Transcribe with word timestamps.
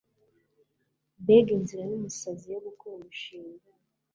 Mbega 1.21 1.51
inzira 1.57 1.81
yumusazi 1.89 2.45
yo 2.53 2.59
gukora 2.65 2.93
umushinga 2.95 3.67